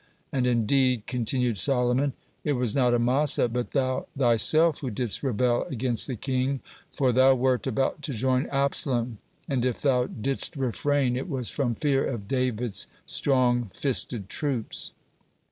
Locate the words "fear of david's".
11.75-12.87